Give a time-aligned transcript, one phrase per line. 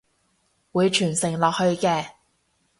[0.71, 2.07] 會傳承落去嘅！